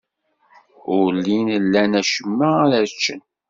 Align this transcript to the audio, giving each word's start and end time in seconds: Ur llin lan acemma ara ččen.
Ur 0.97 1.09
llin 1.15 1.47
lan 1.71 1.91
acemma 2.01 2.49
ara 2.63 2.79
ččen. 2.93 3.21